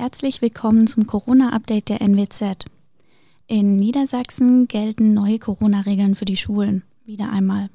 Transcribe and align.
Herzlich 0.00 0.42
willkommen 0.42 0.86
zum 0.86 1.08
Corona-Update 1.08 1.88
der 1.88 2.00
NWZ. 2.00 2.66
In 3.48 3.74
Niedersachsen 3.74 4.68
gelten 4.68 5.12
neue 5.12 5.40
Corona-Regeln 5.40 6.14
für 6.14 6.24
die 6.24 6.36
Schulen. 6.36 6.84
Wieder 7.04 7.32
einmal. 7.32 7.68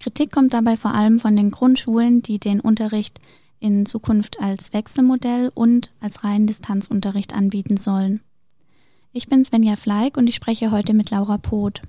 Kritik 0.00 0.32
kommt 0.32 0.54
dabei 0.54 0.76
vor 0.76 0.92
allem 0.92 1.20
von 1.20 1.36
den 1.36 1.52
Grundschulen, 1.52 2.20
die 2.20 2.40
den 2.40 2.58
Unterricht 2.58 3.20
in 3.60 3.86
Zukunft 3.86 4.40
als 4.40 4.72
Wechselmodell 4.72 5.52
und 5.54 5.92
als 6.00 6.24
reinen 6.24 6.48
Distanzunterricht 6.48 7.32
anbieten 7.32 7.76
sollen. 7.76 8.22
Ich 9.12 9.28
bin 9.28 9.44
Svenja 9.44 9.76
Fleig 9.76 10.16
und 10.16 10.28
ich 10.28 10.34
spreche 10.34 10.72
heute 10.72 10.94
mit 10.94 11.10
Laura 11.10 11.38
Poth. 11.38 11.80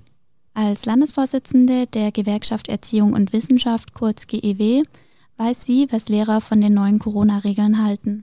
Als 0.54 0.86
Landesvorsitzende 0.86 1.88
der 1.88 2.12
Gewerkschaft 2.12 2.68
Erziehung 2.68 3.12
und 3.12 3.32
Wissenschaft, 3.32 3.92
kurz 3.92 4.28
GEW, 4.28 4.84
weiß 5.36 5.64
sie, 5.64 5.88
was 5.90 6.08
Lehrer 6.08 6.40
von 6.40 6.60
den 6.60 6.74
neuen 6.74 7.00
Corona-Regeln 7.00 7.82
halten. 7.82 8.22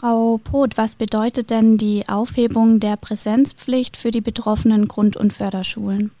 Frau 0.00 0.38
Poth, 0.38 0.78
was 0.78 0.94
bedeutet 0.94 1.50
denn 1.50 1.76
die 1.76 2.04
Aufhebung 2.08 2.78
der 2.78 2.96
Präsenzpflicht 2.96 3.96
für 3.96 4.12
die 4.12 4.20
betroffenen 4.20 4.86
Grund- 4.86 5.16
und 5.16 5.32
Förderschulen? 5.32 6.12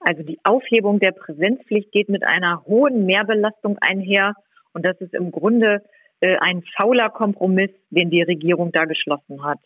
Also 0.00 0.24
die 0.24 0.40
Aufhebung 0.42 0.98
der 0.98 1.12
Präsenzpflicht 1.12 1.92
geht 1.92 2.08
mit 2.08 2.24
einer 2.24 2.64
hohen 2.64 3.06
Mehrbelastung 3.06 3.78
einher 3.80 4.34
und 4.72 4.84
das 4.84 5.00
ist 5.00 5.14
im 5.14 5.30
Grunde 5.30 5.84
äh, 6.18 6.36
ein 6.40 6.64
fauler 6.76 7.10
Kompromiss, 7.10 7.70
den 7.90 8.10
die 8.10 8.22
Regierung 8.22 8.72
da 8.72 8.86
geschlossen 8.86 9.44
hat. 9.44 9.60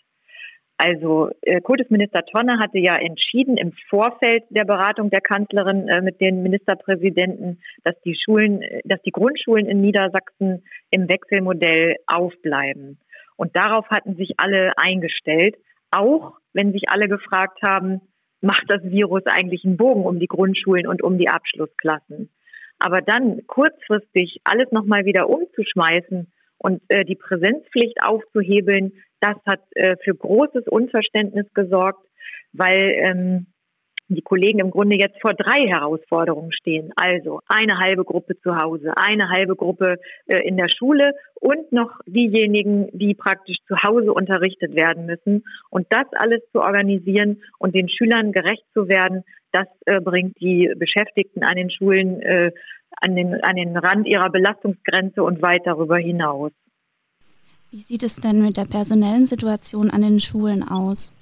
Also 0.79 1.31
äh, 1.41 1.61
Kultusminister 1.63 2.25
Tonne 2.27 2.59
hatte 2.59 2.79
ja 2.79 2.97
entschieden 2.97 3.57
im 3.57 3.73
Vorfeld 3.89 4.45
der 4.51 4.65
Beratung 4.65 5.09
der 5.09 5.23
Kanzlerin 5.23 5.89
äh, 5.89 6.03
mit 6.03 6.21
den 6.21 6.43
Ministerpräsidenten, 6.43 7.63
dass 7.83 7.99
die 8.05 8.15
Schulen, 8.15 8.61
äh, 8.61 8.83
dass 8.85 9.01
die 9.03 9.13
Grundschulen 9.13 9.67
in 9.67 9.81
Niedersachsen 9.81 10.65
im 10.91 11.09
Wechselmodell 11.09 11.97
aufbleiben. 12.07 12.99
Und 13.37 13.57
darauf 13.57 13.89
hatten 13.89 14.17
sich 14.17 14.35
alle 14.39 14.73
eingestellt, 14.77 15.57
auch 15.91 16.35
wenn 16.53 16.73
sich 16.73 16.91
alle 16.91 17.09
gefragt 17.09 17.63
haben, 17.63 18.03
macht 18.43 18.65
das 18.69 18.83
Virus 18.83 19.25
eigentlich 19.27 19.65
einen 19.65 19.79
Bogen 19.79 20.05
um 20.05 20.19
die 20.19 20.27
Grundschulen 20.27 20.87
und 20.87 21.03
um 21.03 21.17
die 21.17 21.29
Abschlussklassen? 21.29 22.31
Aber 22.79 23.01
dann 23.01 23.47
kurzfristig 23.47 24.41
alles 24.45 24.71
nochmal 24.73 25.07
wieder 25.07 25.31
umzuschmeißen 25.31 26.31
und 26.59 26.83
äh, 26.89 27.05
die 27.05 27.15
Präsenzpflicht 27.15 28.03
aufzuhebeln, 28.03 28.93
das 29.21 29.37
hat 29.47 29.61
äh, 29.73 29.97
für 30.03 30.15
großes 30.15 30.67
Unverständnis 30.69 31.47
gesorgt, 31.55 32.07
weil 32.53 32.95
ähm, 32.97 33.47
die 34.09 34.23
Kollegen 34.23 34.61
im 34.61 34.71
Grunde 34.71 34.97
jetzt 34.97 35.21
vor 35.21 35.35
drei 35.35 35.67
Herausforderungen 35.67 36.53
stehen. 36.53 36.93
Also 36.97 37.41
eine 37.49 37.79
halbe 37.79 38.05
Gruppe 38.05 38.39
zu 38.41 38.57
Hause, 38.57 38.93
eine 38.97 39.31
halbe 39.31 39.57
Gruppe 39.57 39.99
äh, 40.27 40.47
in 40.47 40.57
der 40.57 40.69
Schule 40.69 41.13
und 41.41 41.73
noch 41.73 41.91
diejenigen, 42.07 42.89
die 42.93 43.15
praktisch 43.15 43.57
zu 43.67 43.83
Hause 43.83 44.13
unterrichtet 44.13 44.75
werden 44.75 45.07
müssen. 45.07 45.45
Und 45.71 45.87
das 45.91 46.07
alles 46.13 46.41
zu 46.53 46.61
organisieren 46.61 47.43
und 47.59 47.75
den 47.75 47.89
Schülern 47.89 48.33
gerecht 48.33 48.65
zu 48.75 48.89
werden, 48.89 49.25
das 49.53 49.67
äh, 49.87 50.01
bringt 50.01 50.41
die 50.41 50.73
Beschäftigten 50.77 51.43
an 51.43 51.57
den 51.57 51.71
Schulen 51.71 52.21
äh, 52.21 52.53
an, 53.01 53.15
den, 53.15 53.43
an 53.43 53.57
den 53.57 53.77
Rand 53.77 54.07
ihrer 54.07 54.31
Belastungsgrenze 54.31 55.23
und 55.23 55.43
weit 55.43 55.67
darüber 55.67 55.97
hinaus. 55.97 56.53
Wie 57.77 57.83
sieht 57.83 58.05
es 58.05 58.17
denn 58.17 58.41
mit 58.41 58.57
der 58.57 58.65
personellen 58.65 59.27
Situation 59.27 59.91
an 59.91 60.01
den 60.01 60.19
Schulen 60.19 60.63
aus? 60.63 61.13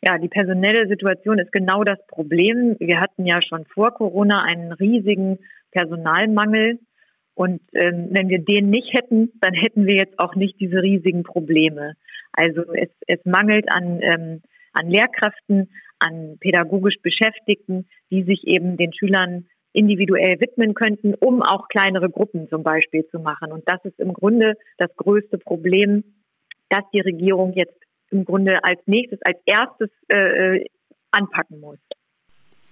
Ja, 0.00 0.16
die 0.16 0.30
personelle 0.30 0.88
Situation 0.88 1.38
ist 1.38 1.52
genau 1.52 1.84
das 1.84 1.98
Problem. 2.06 2.76
Wir 2.78 2.98
hatten 2.98 3.26
ja 3.26 3.42
schon 3.42 3.66
vor 3.66 3.90
Corona 3.90 4.42
einen 4.42 4.72
riesigen 4.72 5.38
Personalmangel. 5.70 6.78
Und 7.34 7.60
ähm, 7.74 8.08
wenn 8.12 8.30
wir 8.30 8.38
den 8.38 8.70
nicht 8.70 8.94
hätten, 8.94 9.32
dann 9.42 9.52
hätten 9.52 9.84
wir 9.84 9.96
jetzt 9.96 10.18
auch 10.18 10.34
nicht 10.34 10.58
diese 10.58 10.80
riesigen 10.80 11.24
Probleme. 11.24 11.92
Also 12.32 12.62
es, 12.72 12.88
es 13.06 13.22
mangelt 13.26 13.70
an, 13.70 14.00
ähm, 14.00 14.40
an 14.72 14.88
Lehrkräften, 14.88 15.68
an 15.98 16.38
pädagogisch 16.40 16.96
Beschäftigten, 17.02 17.86
die 18.10 18.22
sich 18.22 18.46
eben 18.46 18.78
den 18.78 18.94
Schülern 18.94 19.44
individuell 19.72 20.40
widmen 20.40 20.74
könnten, 20.74 21.14
um 21.14 21.42
auch 21.42 21.68
kleinere 21.68 22.10
Gruppen 22.10 22.48
zum 22.48 22.62
Beispiel 22.62 23.06
zu 23.10 23.18
machen. 23.18 23.52
Und 23.52 23.62
das 23.66 23.84
ist 23.84 23.98
im 23.98 24.12
Grunde 24.12 24.56
das 24.78 24.94
größte 24.96 25.38
Problem, 25.38 26.04
dass 26.68 26.84
die 26.92 27.00
Regierung 27.00 27.52
jetzt 27.54 27.76
im 28.10 28.24
Grunde 28.24 28.62
als 28.64 28.80
nächstes, 28.86 29.20
als 29.22 29.38
erstes 29.46 29.90
äh, 30.08 30.64
anpacken 31.10 31.60
muss. 31.60 31.78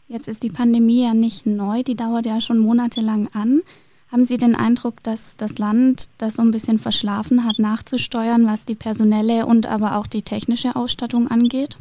Jetzt 0.06 0.28
ist 0.28 0.42
die 0.42 0.50
Pandemie 0.50 1.04
ja 1.04 1.14
nicht 1.14 1.46
neu, 1.46 1.82
die 1.82 1.94
dauert 1.94 2.26
ja 2.26 2.40
schon 2.40 2.58
monatelang 2.58 3.28
an. 3.32 3.62
Haben 4.10 4.24
Sie 4.24 4.38
den 4.38 4.56
Eindruck, 4.56 5.02
dass 5.04 5.36
das 5.36 5.58
Land 5.58 6.10
das 6.18 6.34
so 6.34 6.42
ein 6.42 6.50
bisschen 6.50 6.78
verschlafen 6.78 7.46
hat, 7.46 7.60
nachzusteuern, 7.60 8.44
was 8.44 8.64
die 8.64 8.74
personelle 8.74 9.46
und 9.46 9.66
aber 9.66 9.96
auch 9.96 10.08
die 10.08 10.22
technische 10.22 10.74
Ausstattung 10.74 11.28
angeht? 11.28 11.76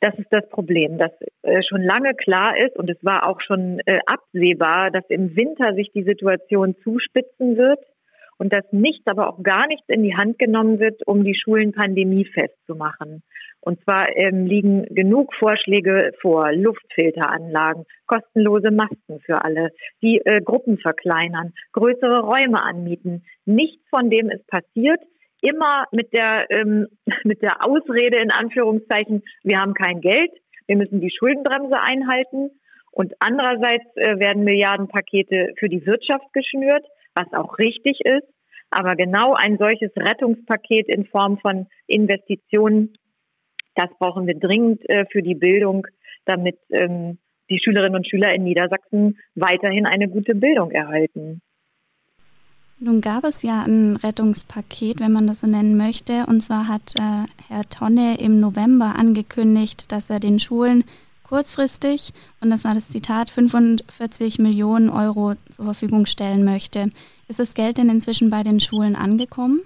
Das 0.00 0.14
ist 0.16 0.28
das 0.30 0.48
Problem, 0.50 0.96
dass 0.96 1.10
äh, 1.42 1.60
schon 1.68 1.82
lange 1.82 2.14
klar 2.14 2.56
ist 2.56 2.76
und 2.76 2.88
es 2.88 3.02
war 3.04 3.26
auch 3.26 3.40
schon 3.40 3.80
äh, 3.84 3.98
absehbar, 4.06 4.90
dass 4.90 5.04
im 5.08 5.34
Winter 5.34 5.74
sich 5.74 5.90
die 5.92 6.04
Situation 6.04 6.76
zuspitzen 6.84 7.56
wird 7.56 7.80
und 8.38 8.52
dass 8.52 8.64
nichts, 8.70 9.06
aber 9.06 9.28
auch 9.28 9.42
gar 9.42 9.66
nichts 9.66 9.88
in 9.88 10.04
die 10.04 10.16
Hand 10.16 10.38
genommen 10.38 10.78
wird, 10.78 11.04
um 11.06 11.24
die 11.24 11.34
Schulen 11.34 11.72
pandemiefest 11.72 12.54
zu 12.66 12.76
machen. 12.76 13.24
Und 13.60 13.82
zwar 13.82 14.16
ähm, 14.16 14.46
liegen 14.46 14.86
genug 14.94 15.34
Vorschläge 15.34 16.12
vor, 16.20 16.52
Luftfilteranlagen, 16.52 17.84
kostenlose 18.06 18.70
Masken 18.70 19.20
für 19.26 19.42
alle, 19.42 19.70
die 20.00 20.22
äh, 20.24 20.40
Gruppen 20.40 20.78
verkleinern, 20.78 21.52
größere 21.72 22.20
Räume 22.20 22.62
anmieten. 22.62 23.24
Nichts 23.46 23.82
von 23.90 24.10
dem 24.10 24.30
ist 24.30 24.46
passiert 24.46 25.00
immer 25.40 25.86
mit 25.92 26.12
der, 26.12 26.46
ähm, 26.50 26.86
mit 27.24 27.42
der 27.42 27.64
Ausrede 27.64 28.18
in 28.18 28.30
Anführungszeichen, 28.30 29.22
wir 29.42 29.60
haben 29.60 29.74
kein 29.74 30.00
Geld, 30.00 30.30
wir 30.66 30.76
müssen 30.76 31.00
die 31.00 31.14
Schuldenbremse 31.16 31.78
einhalten. 31.78 32.50
Und 32.90 33.14
andererseits 33.20 33.84
äh, 33.96 34.18
werden 34.18 34.44
Milliardenpakete 34.44 35.54
für 35.58 35.68
die 35.68 35.86
Wirtschaft 35.86 36.32
geschnürt, 36.32 36.84
was 37.14 37.32
auch 37.32 37.58
richtig 37.58 38.00
ist. 38.04 38.26
Aber 38.70 38.96
genau 38.96 39.34
ein 39.34 39.56
solches 39.56 39.90
Rettungspaket 39.96 40.88
in 40.88 41.06
Form 41.06 41.38
von 41.38 41.68
Investitionen, 41.86 42.94
das 43.74 43.88
brauchen 43.98 44.26
wir 44.26 44.38
dringend 44.38 44.88
äh, 44.88 45.06
für 45.10 45.22
die 45.22 45.34
Bildung, 45.34 45.86
damit 46.24 46.58
ähm, 46.70 47.18
die 47.50 47.60
Schülerinnen 47.62 47.96
und 47.96 48.08
Schüler 48.08 48.34
in 48.34 48.44
Niedersachsen 48.44 49.18
weiterhin 49.34 49.86
eine 49.86 50.08
gute 50.08 50.34
Bildung 50.34 50.70
erhalten. 50.70 51.40
Nun 52.80 53.00
gab 53.00 53.24
es 53.24 53.42
ja 53.42 53.64
ein 53.66 53.96
Rettungspaket, 53.96 55.00
wenn 55.00 55.10
man 55.10 55.26
das 55.26 55.40
so 55.40 55.48
nennen 55.48 55.76
möchte. 55.76 56.26
Und 56.28 56.42
zwar 56.42 56.68
hat 56.68 56.94
äh, 56.94 57.26
Herr 57.48 57.68
Tonne 57.68 58.18
im 58.20 58.38
November 58.38 58.94
angekündigt, 58.96 59.90
dass 59.90 60.10
er 60.10 60.20
den 60.20 60.38
Schulen 60.38 60.84
kurzfristig, 61.28 62.12
und 62.40 62.50
das 62.50 62.64
war 62.64 62.74
das 62.74 62.88
Zitat, 62.88 63.30
45 63.30 64.38
Millionen 64.38 64.90
Euro 64.90 65.34
zur 65.50 65.64
Verfügung 65.64 66.06
stellen 66.06 66.44
möchte. 66.44 66.90
Ist 67.26 67.40
das 67.40 67.54
Geld 67.54 67.78
denn 67.78 67.90
inzwischen 67.90 68.30
bei 68.30 68.42
den 68.44 68.60
Schulen 68.60 68.94
angekommen? 68.94 69.60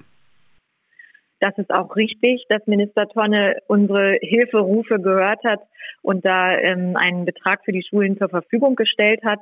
Das 1.39 1.57
ist 1.59 1.71
auch 1.71 1.95
richtig, 1.97 2.47
dass 2.49 2.67
Minister 2.67 3.09
Tonne 3.09 3.59
unsere 3.69 4.17
Hilferufe 4.23 4.99
gehört 4.99 5.45
hat 5.45 5.61
und 6.01 6.25
da 6.25 6.57
ähm, 6.57 6.97
einen 6.97 7.27
Betrag 7.27 7.65
für 7.65 7.73
die 7.73 7.85
Schulen 7.89 8.17
zur 8.17 8.31
Verfügung 8.31 8.75
gestellt 8.75 9.21
hat 9.23 9.41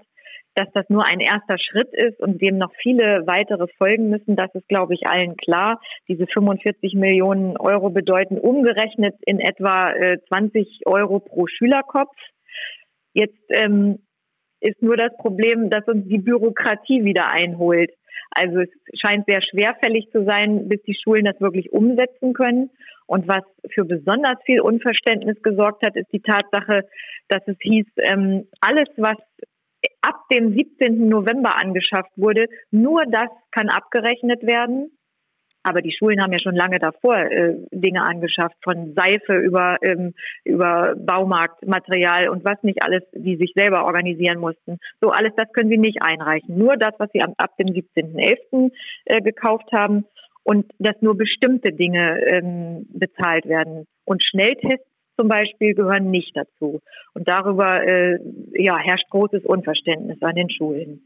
dass 0.55 0.69
das 0.75 0.88
nur 0.88 1.05
ein 1.05 1.21
erster 1.21 1.59
Schritt 1.59 1.93
ist 1.93 2.21
und 2.21 2.43
dem 2.43 2.59
noch 2.59 2.72
viele 2.83 3.27
weitere 3.27 3.66
folgen 3.78 4.11
müssen, 4.11 4.37
das 4.37 4.55
ist, 4.55 4.69
glaube 4.69 4.94
ich, 4.94 5.06
allen 5.06 5.37
klar. 5.37 5.81
Diese 6.09 6.27
45 6.27 6.94
Millionen 6.94 7.56
Euro 7.56 7.91
bedeuten 7.91 8.38
umgerechnet 8.38 9.15
in 9.25 9.41
etwa 9.41 9.93
äh, 9.93 10.19
20 10.28 10.83
Euro 10.87 11.21
pro 11.21 11.47
Schülerkopf. 11.47 12.15
Jetzt 13.12 13.43
ähm, 13.50 14.00
ist 14.61 14.83
nur 14.83 14.97
das 14.97 15.16
Problem, 15.16 15.71
dass 15.71 15.87
uns 15.87 16.06
die 16.09 16.19
Bürokratie 16.19 17.05
wieder 17.05 17.31
einholt. 17.31 17.91
Also 18.31 18.61
es 18.61 18.69
scheint 19.00 19.27
sehr 19.27 19.43
schwerfällig 19.43 20.11
zu 20.12 20.25
sein, 20.25 20.69
bis 20.69 20.82
die 20.82 20.97
Schulen 21.00 21.25
das 21.25 21.41
wirklich 21.41 21.73
umsetzen 21.73 22.32
können. 22.32 22.70
Und 23.06 23.26
was 23.26 23.43
für 23.73 23.85
besonders 23.85 24.38
viel 24.44 24.61
Unverständnis 24.61 25.43
gesorgt 25.43 25.85
hat, 25.85 25.97
ist 25.97 26.12
die 26.12 26.20
Tatsache, 26.20 26.85
dass 27.29 27.43
es 27.47 27.56
hieß, 27.61 27.87
ähm, 27.97 28.47
alles, 28.61 28.88
was 28.97 29.17
ab 30.03 30.17
dem 30.32 30.55
17. 30.55 31.09
November 31.09 31.56
angeschafft 31.56 32.11
wurde. 32.17 32.47
Nur 32.71 33.05
das 33.06 33.29
kann 33.50 33.69
abgerechnet 33.69 34.47
werden. 34.47 34.91
Aber 35.62 35.82
die 35.82 35.93
Schulen 35.93 36.23
haben 36.23 36.32
ja 36.32 36.38
schon 36.38 36.56
lange 36.56 36.79
davor 36.79 37.17
äh, 37.17 37.55
Dinge 37.71 38.03
angeschafft, 38.03 38.56
von 38.65 38.94
Seife 38.94 39.37
über, 39.37 39.77
ähm, 39.82 40.15
über 40.44 40.94
Baumarktmaterial 40.97 42.29
und 42.29 42.44
was 42.44 42.62
nicht 42.62 42.82
alles, 42.82 43.03
die 43.12 43.37
sich 43.37 43.53
selber 43.55 43.85
organisieren 43.85 44.38
mussten. 44.38 44.79
So 45.03 45.11
alles, 45.11 45.32
das 45.37 45.53
können 45.53 45.69
sie 45.69 45.77
nicht 45.77 46.03
einreichen. 46.03 46.56
Nur 46.56 46.76
das, 46.79 46.94
was 46.99 47.11
sie 47.12 47.21
ab, 47.21 47.35
ab 47.37 47.56
dem 47.59 47.69
17.11. 47.69 48.71
Äh, 49.05 49.21
gekauft 49.21 49.71
haben 49.73 50.06
und 50.44 50.71
dass 50.79 50.97
nur 51.00 51.17
bestimmte 51.17 51.73
Dinge 51.73 52.21
ähm, 52.25 52.87
bezahlt 52.88 53.47
werden. 53.47 53.87
Und 54.05 54.23
Schnelltests 54.23 54.89
zum 55.20 55.28
Beispiel 55.28 55.75
gehören 55.75 56.11
nicht 56.11 56.34
dazu. 56.34 56.81
Und 57.12 57.28
darüber 57.28 57.82
äh, 57.87 58.19
ja, 58.55 58.78
herrscht 58.78 59.11
großes 59.11 59.44
Unverständnis 59.44 60.22
an 60.22 60.34
den 60.34 60.49
Schulen. 60.49 61.02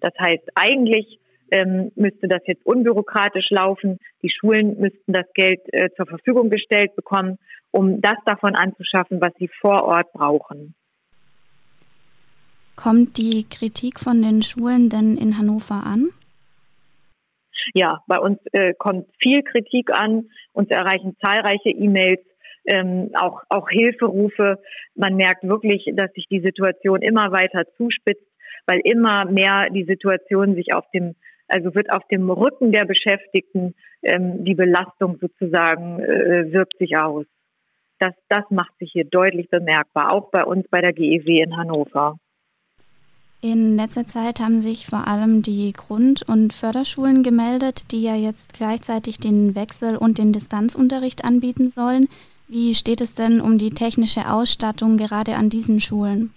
Das 0.00 0.12
heißt, 0.20 0.44
eigentlich 0.54 1.18
ähm, 1.50 1.90
müsste 1.96 2.28
das 2.28 2.42
jetzt 2.46 2.64
unbürokratisch 2.64 3.50
laufen. 3.50 3.98
Die 4.22 4.30
Schulen 4.30 4.78
müssten 4.78 5.12
das 5.12 5.26
Geld 5.34 5.60
äh, 5.72 5.88
zur 5.96 6.06
Verfügung 6.06 6.48
gestellt 6.48 6.94
bekommen, 6.94 7.38
um 7.72 8.00
das 8.00 8.16
davon 8.24 8.54
anzuschaffen, 8.54 9.20
was 9.20 9.32
sie 9.38 9.50
vor 9.60 9.82
Ort 9.82 10.12
brauchen. 10.12 10.74
Kommt 12.76 13.16
die 13.18 13.46
Kritik 13.48 13.98
von 13.98 14.22
den 14.22 14.42
Schulen 14.42 14.90
denn 14.90 15.16
in 15.16 15.38
Hannover 15.38 15.82
an? 15.84 16.10
Ja, 17.74 17.98
bei 18.06 18.20
uns 18.20 18.38
äh, 18.52 18.74
kommt 18.74 19.08
viel 19.20 19.42
Kritik 19.42 19.90
an. 19.90 20.28
Uns 20.52 20.70
erreichen 20.70 21.16
zahlreiche 21.20 21.70
E-Mails, 21.70 22.20
ähm, 22.66 23.10
auch, 23.14 23.42
auch 23.48 23.68
Hilferufe. 23.68 24.58
Man 24.94 25.16
merkt 25.16 25.44
wirklich, 25.44 25.90
dass 25.94 26.12
sich 26.12 26.26
die 26.28 26.40
Situation 26.40 27.02
immer 27.02 27.32
weiter 27.32 27.64
zuspitzt, 27.76 28.26
weil 28.66 28.80
immer 28.84 29.24
mehr 29.24 29.70
die 29.70 29.84
Situation 29.84 30.54
sich 30.54 30.74
auf 30.74 30.84
dem, 30.92 31.14
also 31.48 31.74
wird 31.74 31.90
auf 31.90 32.06
dem 32.08 32.30
Rücken 32.30 32.72
der 32.72 32.84
Beschäftigten 32.84 33.74
ähm, 34.02 34.44
die 34.44 34.54
Belastung 34.54 35.18
sozusagen 35.20 36.00
äh, 36.00 36.52
wirkt 36.52 36.76
sich 36.78 36.96
aus. 36.96 37.26
Das, 37.98 38.14
das 38.28 38.44
macht 38.50 38.76
sich 38.78 38.92
hier 38.92 39.04
deutlich 39.04 39.48
bemerkbar, 39.48 40.12
auch 40.12 40.30
bei 40.30 40.44
uns 40.44 40.66
bei 40.68 40.80
der 40.80 40.92
GEW 40.92 41.42
in 41.42 41.56
Hannover. 41.56 42.18
In 43.42 43.76
letzter 43.76 44.06
Zeit 44.06 44.40
haben 44.40 44.60
sich 44.60 44.86
vor 44.86 45.06
allem 45.06 45.42
die 45.42 45.72
Grund- 45.72 46.22
und 46.26 46.52
Förderschulen 46.52 47.22
gemeldet, 47.22 47.92
die 47.92 48.02
ja 48.02 48.14
jetzt 48.14 48.54
gleichzeitig 48.54 49.18
den 49.18 49.54
Wechsel- 49.54 49.96
und 49.96 50.18
den 50.18 50.32
Distanzunterricht 50.32 51.24
anbieten 51.24 51.68
sollen. 51.68 52.08
Wie 52.48 52.74
steht 52.74 53.00
es 53.00 53.14
denn 53.14 53.40
um 53.40 53.58
die 53.58 53.70
technische 53.70 54.30
Ausstattung 54.30 54.96
gerade 54.96 55.34
an 55.34 55.50
diesen 55.50 55.80
Schulen? 55.80 56.32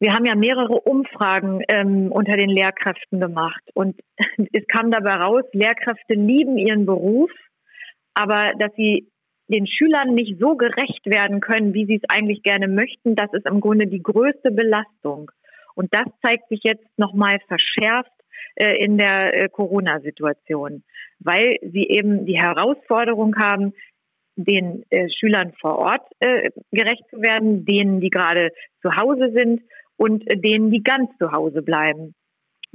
Wir 0.00 0.14
haben 0.14 0.24
ja 0.24 0.34
mehrere 0.34 0.80
Umfragen 0.80 1.62
ähm, 1.68 2.10
unter 2.10 2.36
den 2.36 2.50
Lehrkräften 2.50 3.20
gemacht 3.20 3.62
und 3.74 3.94
es 4.52 4.66
kam 4.66 4.90
dabei 4.90 5.14
raus, 5.14 5.44
Lehrkräfte 5.52 6.14
lieben 6.14 6.58
ihren 6.58 6.86
Beruf, 6.86 7.30
aber 8.14 8.52
dass 8.58 8.74
sie 8.74 9.08
den 9.46 9.68
Schülern 9.68 10.14
nicht 10.14 10.40
so 10.40 10.56
gerecht 10.56 11.06
werden 11.06 11.40
können, 11.40 11.74
wie 11.74 11.86
sie 11.86 11.96
es 11.96 12.08
eigentlich 12.08 12.42
gerne 12.42 12.66
möchten, 12.66 13.14
das 13.14 13.32
ist 13.32 13.46
im 13.46 13.60
Grunde 13.60 13.86
die 13.86 14.02
größte 14.02 14.50
Belastung. 14.50 15.30
Und 15.74 15.94
das 15.94 16.06
zeigt 16.22 16.48
sich 16.48 16.60
jetzt 16.64 16.86
nochmal 16.96 17.38
verschärft 17.46 18.10
äh, 18.56 18.84
in 18.84 18.98
der 18.98 19.34
äh, 19.34 19.48
Corona-Situation, 19.48 20.82
weil 21.20 21.58
sie 21.62 21.86
eben 21.88 22.26
die 22.26 22.40
Herausforderung 22.40 23.36
haben, 23.36 23.72
den 24.36 24.84
äh, 24.90 25.08
Schülern 25.10 25.52
vor 25.60 25.78
Ort 25.78 26.02
äh, 26.20 26.50
gerecht 26.70 27.04
zu 27.10 27.20
werden, 27.20 27.64
denen, 27.64 28.00
die 28.00 28.10
gerade 28.10 28.50
zu 28.80 28.96
Hause 28.96 29.30
sind 29.32 29.62
und 29.96 30.28
äh, 30.30 30.36
denen, 30.36 30.70
die 30.70 30.82
ganz 30.82 31.10
zu 31.18 31.32
Hause 31.32 31.62
bleiben. 31.62 32.14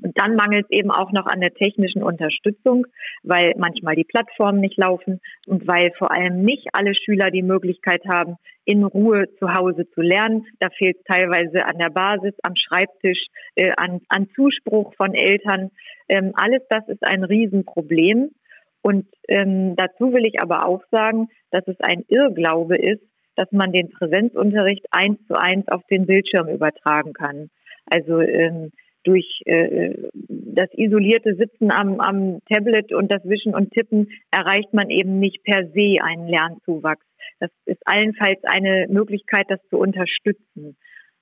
Und 0.01 0.18
dann 0.18 0.36
mangelt 0.36 0.65
es 0.69 0.77
eben 0.77 0.92
auch 0.92 1.12
noch 1.12 1.25
an 1.25 1.42
der 1.42 1.54
technischen 1.54 2.04
Unterstützung, 2.04 2.86
weil 3.24 3.54
manchmal 3.57 3.95
die 3.95 4.04
Plattformen 4.04 4.59
nicht 4.59 4.77
laufen 4.77 5.19
und 5.48 5.68
weil 5.68 5.92
vor 5.98 6.12
allem 6.12 6.44
nicht 6.44 6.68
alle 6.74 6.94
Schüler 6.94 7.31
die 7.31 7.42
Möglichkeit 7.42 8.04
haben, 8.07 8.36
in 8.63 8.83
Ruhe 8.83 9.25
zu 9.39 9.54
Hause 9.54 9.89
zu 9.95 10.01
lernen. 10.01 10.45
Da 10.59 10.69
fehlt 10.69 10.98
teilweise 11.06 11.65
an 11.65 11.80
der 11.80 11.89
Basis, 11.89 12.36
am 12.44 12.56
Schreibtisch, 12.56 13.25
äh, 13.56 13.71
an, 13.77 14.01
an 14.09 14.27
Zuspruch 14.36 14.94
von 14.95 15.15
Eltern. 15.15 15.71
Ähm, 16.09 16.31
alles 16.36 16.62
das 16.69 16.88
ist 16.89 17.04
ein 17.04 17.24
Riesenproblem. 17.24 18.30
Und 18.81 19.07
ähm, 19.27 19.75
dazu 19.75 20.13
will 20.13 20.25
ich 20.25 20.41
aber 20.41 20.65
auch 20.65 20.83
sagen, 20.91 21.29
dass 21.51 21.68
es 21.68 21.79
ein 21.79 22.03
Irrglaube 22.07 22.77
ist, 22.77 23.03
dass 23.35 23.51
man 23.51 23.71
den 23.71 23.89
Präsenzunterricht 23.89 24.85
eins 24.91 25.19
zu 25.27 25.35
eins 25.35 25.68
auf 25.68 25.83
den 25.89 26.06
Bildschirm 26.06 26.47
übertragen 26.47 27.13
kann. 27.13 27.50
Also 27.85 28.19
ähm, 28.19 28.71
durch 29.03 29.41
äh, 29.45 29.94
das 30.13 30.69
isolierte 30.74 31.35
Sitzen 31.35 31.71
am, 31.71 32.00
am 32.01 32.39
Tablet 32.51 32.91
und 32.94 33.09
das 33.12 33.24
Wischen 33.24 33.56
und 33.56 33.71
Tippen 33.71 34.09
erreicht 34.31 34.74
man 34.74 34.89
eben 34.89 35.19
nicht 35.19 35.44
per 35.44 35.68
se 35.68 35.97
einen 36.01 36.27
Lernzuwachs. 36.27 37.06
Das 37.39 37.51
ist 37.65 37.81
allenfalls 37.85 38.44
eine 38.44 38.88
Möglichkeit, 38.89 39.45
das 39.50 39.59
zu 39.69 39.77
unterstützen. 39.77 40.75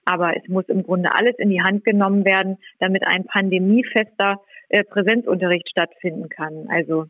Aber 0.06 0.36
es 0.38 0.48
muss 0.48 0.68
im 0.70 0.84
Grunde 0.84 1.14
alles 1.14 1.36
in 1.38 1.50
die 1.50 1.62
Hand 1.62 1.84
genommen 1.84 2.26
werden, 2.26 2.58
damit 2.80 3.06
ein 3.06 3.26
pandemiefester 3.26 4.42
äh, 4.70 4.84
Präsenzunterricht 4.84 5.70
stattfinden 5.70 6.30
kann. 6.30 6.68
Also, 6.70 7.06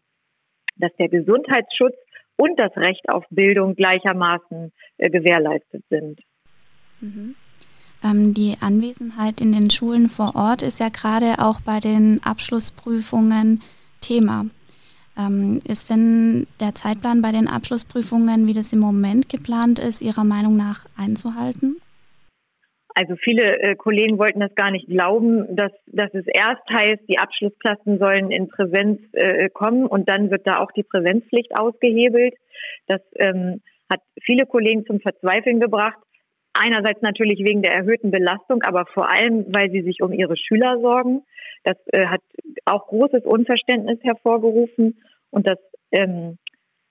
dass 0.75 0.91
der 0.97 1.09
Gesundheitsschutz 1.09 1.95
und 2.37 2.59
das 2.59 2.75
Recht 2.75 3.09
auf 3.09 3.23
Bildung 3.29 3.75
gleichermaßen 3.75 4.71
äh, 4.97 5.09
gewährleistet 5.09 5.83
sind. 5.89 6.19
Mhm. 6.99 7.35
Ähm, 8.03 8.33
die 8.33 8.55
Anwesenheit 8.59 9.39
in 9.41 9.51
den 9.51 9.69
Schulen 9.71 10.09
vor 10.09 10.35
Ort 10.35 10.61
ist 10.61 10.79
ja 10.79 10.89
gerade 10.89 11.35
auch 11.39 11.61
bei 11.61 11.79
den 11.79 12.21
Abschlussprüfungen 12.23 13.61
Thema. 14.01 14.45
Ähm, 15.17 15.59
ist 15.65 15.89
denn 15.89 16.45
der 16.59 16.75
Zeitplan 16.75 17.21
bei 17.21 17.31
den 17.31 17.47
Abschlussprüfungen, 17.47 18.47
wie 18.47 18.53
das 18.53 18.73
im 18.73 18.79
Moment 18.79 19.29
geplant 19.29 19.79
ist, 19.79 20.01
Ihrer 20.01 20.25
Meinung 20.25 20.57
nach 20.57 20.85
einzuhalten? 20.97 21.77
Also 22.97 23.17
viele 23.17 23.59
äh, 23.59 23.75
Kollegen 23.75 24.17
wollten 24.17 24.39
das 24.39 24.55
gar 24.55 24.71
nicht 24.71 24.87
glauben, 24.87 25.53
dass, 25.53 25.73
dass 25.87 26.13
es 26.13 26.25
erst 26.27 26.67
heißt, 26.69 27.03
die 27.09 27.19
Abschlussklassen 27.19 27.99
sollen 27.99 28.31
in 28.31 28.47
Präsenz 28.47 29.01
äh, 29.11 29.49
kommen 29.49 29.85
und 29.85 30.07
dann 30.07 30.31
wird 30.31 30.47
da 30.47 30.59
auch 30.59 30.71
die 30.71 30.83
Präsenzpflicht 30.83 31.57
ausgehebelt. 31.57 32.35
Das 32.87 33.01
ähm, 33.15 33.61
hat 33.89 33.99
viele 34.23 34.45
Kollegen 34.45 34.85
zum 34.85 35.01
Verzweifeln 35.01 35.59
gebracht. 35.59 35.97
Einerseits 36.53 37.01
natürlich 37.01 37.39
wegen 37.39 37.61
der 37.61 37.73
erhöhten 37.73 38.11
Belastung, 38.11 38.63
aber 38.63 38.85
vor 38.85 39.09
allem, 39.09 39.45
weil 39.53 39.69
sie 39.71 39.81
sich 39.81 40.01
um 40.01 40.13
ihre 40.13 40.37
Schüler 40.37 40.79
sorgen. 40.79 41.23
Das 41.65 41.75
äh, 41.87 42.05
hat 42.05 42.21
auch 42.63 42.87
großes 42.87 43.25
Unverständnis 43.25 43.99
hervorgerufen. 44.03 45.01
Und 45.31 45.47
das 45.47 45.59
ähm, 45.91 46.37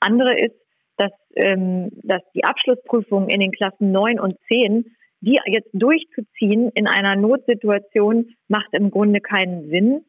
andere 0.00 0.38
ist, 0.38 0.56
dass, 0.98 1.12
ähm, 1.34 1.92
dass 2.02 2.20
die 2.34 2.44
Abschlussprüfungen 2.44 3.30
in 3.30 3.40
den 3.40 3.52
Klassen 3.52 3.90
9 3.90 4.20
und 4.20 4.36
10, 4.48 4.94
die 5.24 5.40
jetzt 5.46 5.70
durchzuziehen 5.72 6.70
in 6.74 6.86
einer 6.86 7.16
Notsituation, 7.16 8.30
macht 8.48 8.72
im 8.72 8.90
Grunde 8.90 9.20
keinen 9.20 9.68
Sinn. 9.70 10.04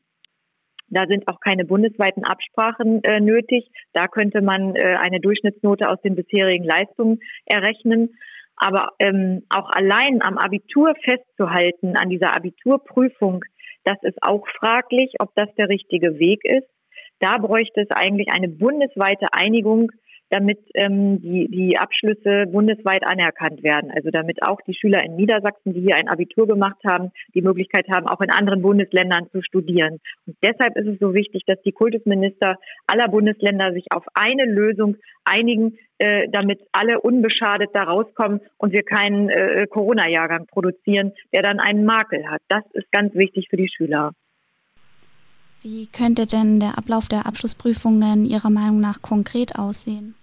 Da 0.88 1.08
sind 1.08 1.28
auch 1.28 1.40
keine 1.40 1.66
bundesweiten 1.66 2.24
Absprachen 2.24 3.04
äh, 3.04 3.20
nötig. 3.20 3.70
Da 3.94 4.08
könnte 4.08 4.42
man 4.42 4.76
äh, 4.76 4.98
eine 5.00 5.20
Durchschnittsnote 5.20 5.90
aus 5.90 6.02
den 6.02 6.16
bisherigen 6.16 6.64
Leistungen 6.64 7.20
errechnen. 7.46 8.16
Aber 8.56 8.90
ähm, 9.00 9.44
auch 9.50 9.70
allein 9.70 10.22
am 10.22 10.38
Abitur 10.38 10.94
festzuhalten, 11.04 11.98
an 11.98 12.10
dieser 12.10 12.34
Abiturprüfung, 12.34 13.44
das 13.84 13.98
ist 14.04 14.22
auch 14.22 14.48
fraglich, 14.60 15.14
ob 15.20 15.34
das 15.36 15.54
der 15.56 15.70
richtige 15.70 16.20
Weg 16.20 16.46
ist. 16.46 16.68
Da 17.20 17.38
bräuchte 17.38 17.82
es 17.82 17.92
eigentlich 17.92 18.30
eine 18.30 18.50
bundesweite 18.50 19.28
Einigung 19.32 19.92
damit 20.36 20.60
ähm, 20.74 21.22
die, 21.22 21.48
die 21.48 21.78
Abschlüsse 21.78 22.46
bundesweit 22.48 23.06
anerkannt 23.06 23.64
werden. 23.64 23.90
Also 23.96 24.10
damit 24.12 24.44
auch 24.44 24.60
die 24.68 24.74
Schüler 24.74 25.02
in 25.04 25.16
Niedersachsen, 25.16 25.74
die 25.74 25.80
hier 25.80 25.96
ein 25.96 26.10
Abitur 26.10 26.46
gemacht 26.46 26.84
haben, 26.86 27.12
die 27.34 27.42
Möglichkeit 27.42 27.88
haben, 27.90 28.06
auch 28.06 28.20
in 28.20 28.30
anderen 28.30 28.62
Bundesländern 28.62 29.30
zu 29.32 29.42
studieren. 29.42 30.00
Und 30.28 30.36
deshalb 30.44 30.76
ist 30.76 30.88
es 30.88 31.00
so 31.00 31.14
wichtig, 31.14 31.44
dass 31.48 31.62
die 31.62 31.72
Kultusminister 31.72 32.58
aller 32.86 33.08
Bundesländer 33.08 33.72
sich 33.72 33.86
auf 33.92 34.04
eine 34.14 34.44
Lösung 34.44 34.98
einigen, 35.24 35.78
äh, 36.00 36.28
damit 36.30 36.60
alle 36.74 37.00
unbeschadet 37.00 37.70
da 37.74 37.84
rauskommen 37.84 38.42
und 38.58 38.74
wir 38.74 38.84
keinen 38.84 39.30
äh, 39.30 39.68
Corona-Jahrgang 39.68 40.48
produzieren, 40.48 41.14
der 41.32 41.44
dann 41.44 41.62
einen 41.62 41.86
Makel 41.86 42.30
hat. 42.30 42.42
Das 42.50 42.64
ist 42.74 42.92
ganz 42.92 43.16
wichtig 43.16 43.48
für 43.50 43.58
die 43.58 43.70
Schüler. 43.70 44.12
Wie 45.62 45.88
könnte 45.88 46.28
denn 46.28 46.60
der 46.60 46.78
Ablauf 46.78 47.08
der 47.08 47.26
Abschlussprüfungen 47.26 48.26
Ihrer 48.26 48.52
Meinung 48.52 48.82
nach 48.82 49.02
konkret 49.02 49.58
aussehen? 49.58 50.14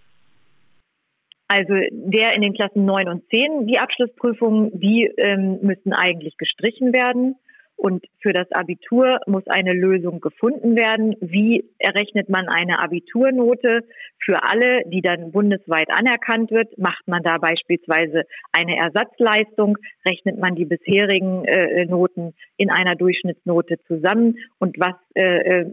Also 1.52 1.74
der 1.90 2.32
in 2.32 2.40
den 2.40 2.54
Klassen 2.54 2.86
9 2.86 3.08
und 3.08 3.28
10, 3.28 3.66
die 3.66 3.78
Abschlussprüfungen, 3.78 4.70
die 4.72 5.04
ähm, 5.18 5.58
müssen 5.60 5.92
eigentlich 5.92 6.38
gestrichen 6.38 6.94
werden. 6.94 7.36
Und 7.76 8.06
für 8.22 8.32
das 8.32 8.50
Abitur 8.52 9.18
muss 9.26 9.46
eine 9.48 9.74
Lösung 9.74 10.20
gefunden 10.20 10.76
werden. 10.76 11.14
Wie 11.20 11.68
errechnet 11.78 12.30
man 12.30 12.48
eine 12.48 12.78
Abiturnote 12.78 13.80
für 14.18 14.42
alle, 14.44 14.82
die 14.86 15.02
dann 15.02 15.30
bundesweit 15.30 15.90
anerkannt 15.90 16.50
wird? 16.52 16.78
Macht 16.78 17.06
man 17.06 17.22
da 17.22 17.36
beispielsweise 17.36 18.22
eine 18.52 18.78
Ersatzleistung? 18.78 19.76
Rechnet 20.06 20.38
man 20.38 20.54
die 20.54 20.64
bisherigen 20.64 21.44
äh, 21.44 21.84
Noten 21.84 22.32
in 22.56 22.70
einer 22.70 22.94
Durchschnittsnote 22.94 23.76
zusammen? 23.86 24.38
Und 24.58 24.78
was 24.78 24.94
äh, 25.14 25.60
äh 25.60 25.66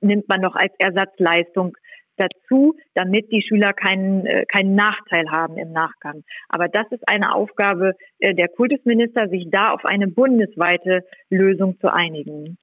nimmt 0.00 0.26
man 0.28 0.40
noch 0.40 0.54
als 0.54 0.72
Ersatzleistung 0.78 1.76
dazu, 2.18 2.74
damit 2.94 3.30
die 3.32 3.42
Schüler 3.42 3.72
keinen, 3.72 4.26
äh, 4.26 4.44
keinen 4.46 4.74
Nachteil 4.74 5.30
haben 5.30 5.56
im 5.56 5.72
Nachgang. 5.72 6.24
Aber 6.48 6.68
das 6.68 6.86
ist 6.90 7.08
eine 7.08 7.34
Aufgabe 7.34 7.92
äh, 8.18 8.34
der 8.34 8.48
Kultusminister, 8.48 9.28
sich 9.28 9.48
da 9.50 9.72
auf 9.72 9.84
eine 9.84 10.08
bundesweite 10.08 11.04
Lösung 11.30 11.78
zu 11.80 11.92
einigen. 11.92 12.58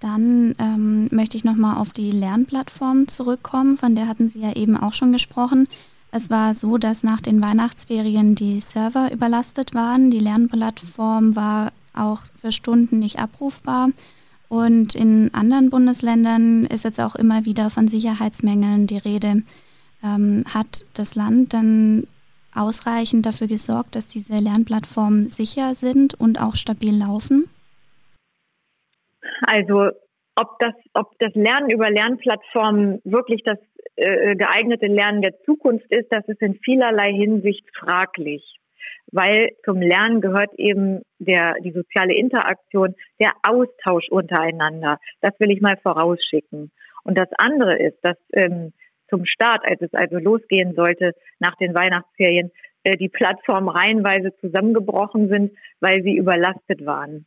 Dann 0.00 0.56
ähm, 0.58 1.06
möchte 1.12 1.36
ich 1.36 1.44
nochmal 1.44 1.80
auf 1.80 1.90
die 1.90 2.10
Lernplattform 2.10 3.06
zurückkommen, 3.06 3.76
von 3.76 3.94
der 3.94 4.08
hatten 4.08 4.28
Sie 4.28 4.40
ja 4.40 4.52
eben 4.56 4.76
auch 4.76 4.94
schon 4.94 5.12
gesprochen. 5.12 5.68
Es 6.10 6.28
war 6.28 6.54
so, 6.54 6.76
dass 6.76 7.04
nach 7.04 7.20
den 7.20 7.42
Weihnachtsferien 7.42 8.34
die 8.34 8.60
Server 8.60 9.10
überlastet 9.12 9.74
waren. 9.74 10.10
Die 10.10 10.18
Lernplattform 10.18 11.36
war 11.36 11.72
auch 11.94 12.20
für 12.40 12.52
Stunden 12.52 12.98
nicht 12.98 13.18
abrufbar. 13.18 13.88
Und 14.52 14.94
in 14.94 15.30
anderen 15.32 15.70
Bundesländern 15.70 16.66
ist 16.66 16.84
jetzt 16.84 17.00
auch 17.00 17.16
immer 17.16 17.46
wieder 17.46 17.70
von 17.70 17.88
Sicherheitsmängeln 17.88 18.86
die 18.86 18.98
Rede. 18.98 19.44
Ähm, 20.04 20.44
hat 20.52 20.84
das 20.92 21.14
Land 21.14 21.54
dann 21.54 22.06
ausreichend 22.54 23.24
dafür 23.24 23.46
gesorgt, 23.46 23.96
dass 23.96 24.08
diese 24.08 24.36
Lernplattformen 24.36 25.26
sicher 25.26 25.74
sind 25.74 26.20
und 26.20 26.38
auch 26.38 26.54
stabil 26.54 26.94
laufen? 26.94 27.48
Also 29.40 29.88
ob 30.36 30.58
das, 30.58 30.74
ob 30.92 31.18
das 31.18 31.34
Lernen 31.34 31.70
über 31.70 31.90
Lernplattformen 31.90 33.00
wirklich 33.04 33.42
das 33.44 33.58
äh, 33.96 34.36
geeignete 34.36 34.86
Lernen 34.86 35.22
der 35.22 35.32
Zukunft 35.46 35.90
ist, 35.90 36.12
das 36.12 36.28
ist 36.28 36.42
in 36.42 36.56
vielerlei 36.56 37.10
Hinsicht 37.14 37.64
fraglich. 37.74 38.60
Weil 39.12 39.50
zum 39.64 39.80
Lernen 39.80 40.20
gehört 40.20 40.52
eben 40.58 41.02
der, 41.18 41.54
die 41.62 41.72
soziale 41.72 42.14
Interaktion, 42.14 42.94
der 43.20 43.32
Austausch 43.42 44.08
untereinander. 44.08 44.98
Das 45.20 45.38
will 45.38 45.50
ich 45.50 45.60
mal 45.60 45.76
vorausschicken. 45.76 46.72
Und 47.04 47.18
das 47.18 47.28
andere 47.36 47.76
ist, 47.78 47.98
dass 48.02 48.16
ähm, 48.32 48.72
zum 49.08 49.26
Start, 49.26 49.62
als 49.64 49.82
es 49.82 49.92
also 49.92 50.18
losgehen 50.18 50.74
sollte 50.74 51.12
nach 51.38 51.56
den 51.56 51.74
Weihnachtsferien, 51.74 52.50
äh, 52.84 52.96
die 52.96 53.10
Plattformen 53.10 53.68
reihenweise 53.68 54.34
zusammengebrochen 54.40 55.28
sind, 55.28 55.52
weil 55.80 56.02
sie 56.02 56.16
überlastet 56.16 56.84
waren. 56.86 57.26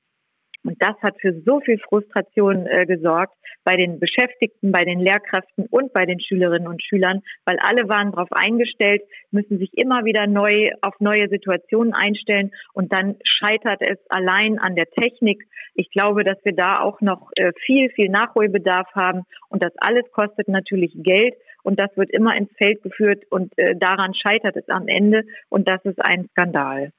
Und 0.66 0.82
das 0.82 0.96
hat 1.02 1.16
für 1.22 1.34
so 1.46 1.60
viel 1.62 1.78
Frustration 1.78 2.66
äh, 2.66 2.86
gesorgt 2.86 3.36
bei 3.64 3.78
den 3.78 4.00
Beschäftigten, 4.00 4.72
bei 4.72 4.84
den 4.84 5.00
Lehrkräften 5.00 5.68
und 5.70 5.94
bei 5.94 6.06
den 6.06 6.20
Schülerinnen 6.20 6.68
und 6.68 6.84
Schülern, 6.84 7.22
weil 7.46 7.58
alle 7.60 7.88
waren 7.88 8.12
darauf 8.12 8.32
eingestellt, 8.32 9.02
müssen 9.32 9.60
sich 9.60 9.70
immer 9.74 10.06
wieder 10.06 10.28
neu 10.28 10.72
auf 10.82 10.96
neue 11.00 11.30
Situationen 11.30 11.94
einstellen. 11.94 12.52
Und 12.74 12.92
dann 12.92 13.18
scheitert 13.24 13.82
es 13.82 14.00
allein 14.10 14.58
an 14.58 14.76
der 14.76 14.90
Technik. 14.90 15.44
Ich 15.76 15.92
glaube, 15.92 16.24
dass 16.24 16.38
wir 16.44 16.56
da 16.56 16.80
auch 16.80 17.00
noch 17.02 17.30
äh, 17.36 17.52
viel, 17.66 17.90
viel 17.90 18.10
Nachholbedarf 18.10 18.88
haben. 18.96 19.24
Und 19.50 19.64
das 19.64 19.74
alles 19.78 20.10
kostet 20.12 20.48
natürlich 20.48 20.94
Geld. 20.96 21.36
Und 21.64 21.80
das 21.80 21.96
wird 21.96 22.12
immer 22.12 22.36
ins 22.36 22.52
Feld 22.58 22.82
geführt. 22.82 23.24
Und 23.30 23.54
äh, 23.58 23.76
daran 23.76 24.14
scheitert 24.16 24.56
es 24.56 24.68
am 24.70 24.88
Ende. 24.88 25.24
Und 25.50 25.68
das 25.70 25.84
ist 25.86 26.00
ein 26.04 26.28
Skandal. 26.32 26.92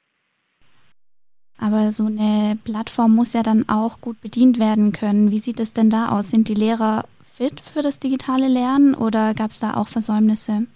Aber 1.58 1.90
so 1.92 2.06
eine 2.06 2.58
Plattform 2.64 3.14
muss 3.14 3.32
ja 3.32 3.42
dann 3.42 3.68
auch 3.68 4.00
gut 4.00 4.20
bedient 4.20 4.58
werden 4.58 4.92
können. 4.92 5.30
Wie 5.30 5.38
sieht 5.38 5.58
es 5.60 5.72
denn 5.72 5.90
da 5.90 6.10
aus? 6.10 6.30
Sind 6.30 6.48
die 6.48 6.54
Lehrer 6.54 7.04
fit 7.24 7.60
für 7.60 7.82
das 7.82 7.98
digitale 7.98 8.48
Lernen 8.48 8.94
oder 8.94 9.34
gab 9.34 9.50
es 9.50 9.60
da 9.60 9.74
auch 9.74 9.88
Versäumnisse? 9.88 10.66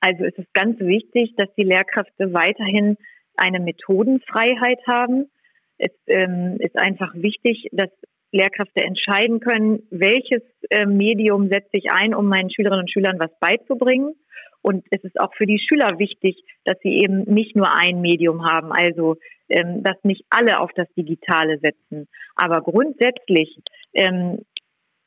Also 0.00 0.24
es 0.24 0.36
ist 0.36 0.52
ganz 0.52 0.80
wichtig, 0.80 1.34
dass 1.36 1.48
die 1.56 1.62
Lehrkräfte 1.62 2.32
weiterhin 2.32 2.96
eine 3.36 3.60
Methodenfreiheit 3.60 4.80
haben. 4.86 5.30
Es 5.78 5.92
ähm, 6.06 6.56
ist 6.58 6.76
einfach 6.76 7.14
wichtig, 7.14 7.68
dass 7.72 7.90
Lehrkräfte 8.32 8.82
entscheiden 8.82 9.40
können, 9.40 9.82
welches 9.90 10.42
äh, 10.70 10.86
Medium 10.86 11.48
setze 11.48 11.76
ich 11.76 11.90
ein, 11.90 12.14
um 12.14 12.26
meinen 12.26 12.50
Schülerinnen 12.50 12.82
und 12.82 12.90
Schülern 12.90 13.20
was 13.20 13.30
beizubringen. 13.38 14.14
Und 14.62 14.86
es 14.90 15.02
ist 15.04 15.20
auch 15.20 15.34
für 15.34 15.46
die 15.46 15.58
Schüler 15.58 15.98
wichtig, 15.98 16.42
dass 16.64 16.78
sie 16.82 17.00
eben 17.00 17.24
nicht 17.24 17.56
nur 17.56 17.70
ein 17.72 18.00
Medium 18.00 18.44
haben, 18.44 18.72
also 18.72 19.16
ähm, 19.48 19.82
dass 19.82 19.96
nicht 20.04 20.24
alle 20.30 20.60
auf 20.60 20.70
das 20.74 20.86
Digitale 20.96 21.58
setzen. 21.58 22.08
Aber 22.36 22.62
grundsätzlich 22.62 23.58
ähm, 23.92 24.38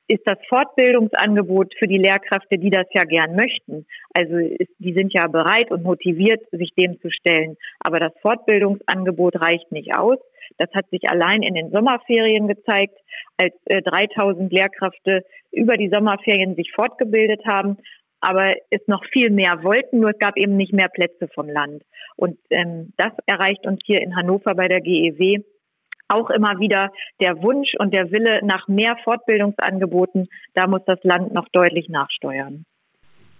ist 0.07 0.21
das 0.25 0.37
Fortbildungsangebot 0.49 1.73
für 1.79 1.87
die 1.87 1.97
Lehrkräfte, 1.97 2.57
die 2.57 2.69
das 2.69 2.85
ja 2.93 3.05
gern 3.05 3.35
möchten. 3.35 3.85
Also 4.13 4.37
ist, 4.37 4.71
die 4.77 4.93
sind 4.93 5.13
ja 5.13 5.27
bereit 5.27 5.71
und 5.71 5.83
motiviert, 5.83 6.43
sich 6.51 6.71
dem 6.77 6.99
zu 7.01 7.09
stellen. 7.09 7.57
Aber 7.79 7.99
das 7.99 8.13
Fortbildungsangebot 8.21 9.41
reicht 9.41 9.71
nicht 9.71 9.95
aus. 9.95 10.19
Das 10.57 10.69
hat 10.75 10.87
sich 10.91 11.09
allein 11.09 11.41
in 11.41 11.55
den 11.55 11.71
Sommerferien 11.71 12.47
gezeigt, 12.47 12.99
als 13.37 13.53
äh, 13.65 13.81
3000 13.81 14.51
Lehrkräfte 14.51 15.25
über 15.51 15.75
die 15.75 15.89
Sommerferien 15.89 16.55
sich 16.55 16.71
fortgebildet 16.73 17.45
haben 17.45 17.77
aber 18.25 18.55
es 18.71 18.81
noch 18.87 19.05
viel 19.05 19.29
mehr 19.29 19.63
wollten, 19.63 19.99
nur 19.99 20.09
es 20.09 20.19
gab 20.19 20.35
eben 20.35 20.57
nicht 20.57 20.73
mehr 20.73 20.89
Plätze 20.89 21.27
vom 21.27 21.47
Land. 21.47 21.83
Und 22.15 22.39
ähm, 22.49 22.93
das 22.97 23.11
erreicht 23.27 23.67
uns 23.67 23.79
hier 23.85 24.01
in 24.01 24.15
Hannover 24.15 24.55
bei 24.55 24.67
der 24.67 24.81
GEW 24.81 25.43
auch 26.07 26.29
immer 26.29 26.59
wieder 26.59 26.91
der 27.19 27.41
Wunsch 27.41 27.73
und 27.79 27.93
der 27.93 28.11
Wille 28.11 28.39
nach 28.43 28.67
mehr 28.67 28.95
Fortbildungsangeboten. 29.03 30.27
Da 30.53 30.67
muss 30.67 30.81
das 30.85 30.99
Land 31.03 31.33
noch 31.33 31.47
deutlich 31.49 31.89
nachsteuern. 31.89 32.65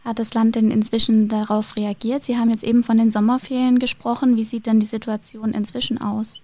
Hat 0.03 0.19
das 0.19 0.33
Land 0.33 0.55
denn 0.55 0.69
inzwischen 0.69 1.29
darauf 1.29 1.77
reagiert? 1.77 2.23
Sie 2.23 2.37
haben 2.37 2.49
jetzt 2.49 2.63
eben 2.63 2.83
von 2.83 2.97
den 2.97 3.09
Sommerferien 3.09 3.79
gesprochen. 3.79 4.35
Wie 4.35 4.43
sieht 4.43 4.67
denn 4.67 4.79
die 4.79 4.85
Situation 4.85 5.53
inzwischen 5.53 5.99
aus? 5.99 6.41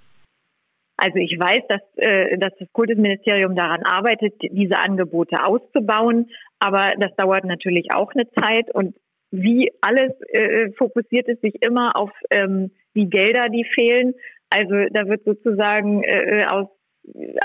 Also 0.98 1.18
ich 1.18 1.40
weiß, 1.40 1.64
dass, 1.68 1.82
äh, 1.96 2.38
dass 2.38 2.54
das 2.60 2.68
Kultusministerium 2.74 3.56
daran 3.56 3.84
arbeitet, 3.84 4.34
diese 4.42 4.78
Angebote 4.78 5.44
auszubauen, 5.44 6.30
aber 6.62 6.94
das 6.98 7.16
dauert 7.16 7.44
natürlich 7.44 7.92
auch 7.92 8.12
eine 8.14 8.30
Zeit 8.32 8.74
und 8.74 8.96
wie 9.32 9.72
alles 9.82 10.12
äh, 10.30 10.72
fokussiert 10.78 11.28
es 11.28 11.42
sich 11.42 11.62
immer 11.62 11.96
auf 11.96 12.12
ähm, 12.30 12.72
die 12.96 13.10
Gelder, 13.10 13.50
die 13.50 13.66
fehlen. 13.66 14.14
Also 14.50 14.74
da 14.92 15.08
wird 15.08 15.24
sozusagen 15.24 16.04
äh, 16.04 16.46
aus 16.48 16.68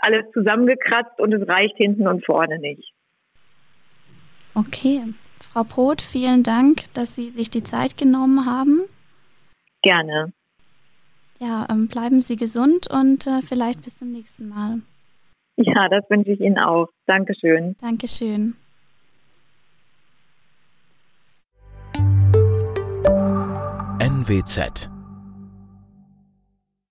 alles 0.03 0.27
zusammengekratzt 0.35 1.19
und 1.19 1.33
es 1.33 1.49
reicht 1.49 1.77
hinten 1.79 2.07
und 2.07 2.27
vorne 2.27 2.59
nicht. 2.59 2.93
Okay. 4.55 5.03
Frau 5.41 5.65
Poth, 5.65 6.03
vielen 6.03 6.43
Dank, 6.43 6.93
dass 6.93 7.15
Sie 7.15 7.31
sich 7.31 7.49
die 7.49 7.63
Zeit 7.63 7.97
genommen 7.97 8.45
haben. 8.45 8.83
Gerne. 9.83 10.33
Ja, 11.39 11.67
ähm, 11.71 11.89
bleiben 11.89 12.21
Sie 12.21 12.37
gesund 12.37 12.89
und 12.91 13.27
äh, 13.27 13.41
vielleicht 13.43 13.83
bis 13.83 13.97
zum 13.97 14.13
nächsten 14.13 14.49
Mal. 14.49 14.81
Ja, 15.57 15.89
das 15.89 16.05
wünsche 16.11 16.33
ich 16.33 16.41
Ihnen 16.41 16.59
auch. 16.59 16.89
Dankeschön. 17.07 17.77
Dankeschön. 17.81 18.57
NWZ 24.27 24.96